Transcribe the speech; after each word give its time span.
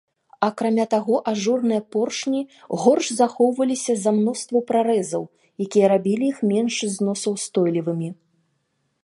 Акрамя 0.45 0.83
таго, 0.93 1.15
ажурныя 1.31 1.81
поршні 1.95 2.41
горш 2.85 3.11
захоўваліся 3.19 3.91
з-за 3.99 4.11
мноства 4.17 4.59
прарэзаў, 4.73 5.23
якія 5.67 5.85
рабілі 5.95 6.25
іх 6.33 6.37
менш 6.55 6.73
зносаўстойлівымі. 6.97 8.09